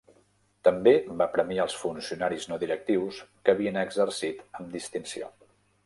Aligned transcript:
També 0.67 0.93
va 1.19 1.27
premiar 1.35 1.65
als 1.67 1.77
funcionaris 1.83 2.49
no 2.55 2.59
directius 2.65 3.23
que 3.45 3.55
havien 3.57 3.81
exercit 3.87 4.45
amb 4.51 4.79
distinció. 4.81 5.35